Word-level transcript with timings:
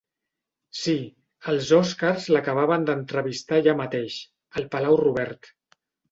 Sí, 0.83 0.93
els 1.51 1.67
Òscars 1.79 2.25
l'acabaven 2.35 2.87
d'entrevistar 2.87 3.59
allà 3.61 3.75
mateix, 3.81 4.15
al 4.61 4.65
Palau 4.77 4.97
Robert. 5.03 5.51